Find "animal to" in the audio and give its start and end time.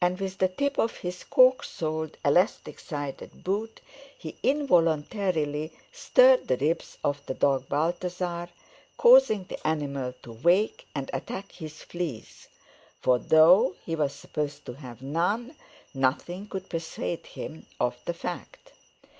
9.66-10.34